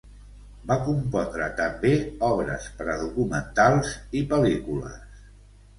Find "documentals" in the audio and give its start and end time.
3.05-3.95